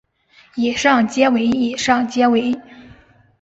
[0.55, 2.59] 以上皆为以上皆为